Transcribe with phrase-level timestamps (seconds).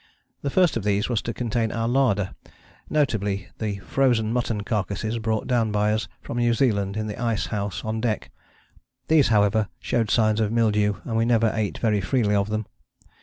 [0.41, 2.33] The first of these was to contain our larder,
[2.89, 7.45] notably the frozen mutton carcasses brought down by us from New Zealand in the ice
[7.45, 8.31] house on deck.
[9.09, 12.65] These, however, showed signs of mildew, and we never ate very freely of them.